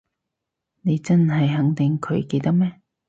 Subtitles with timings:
[0.81, 2.81] 你真係肯定佢記得咩？